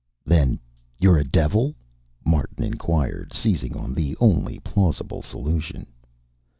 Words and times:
"Then 0.25 0.59
you're 0.97 1.19
a 1.19 1.23
devil?" 1.23 1.75
Martin 2.25 2.63
inquired, 2.63 3.33
seizing 3.33 3.77
on 3.77 3.93
the 3.93 4.17
only 4.19 4.57
plausible 4.57 5.21
solution. 5.21 5.85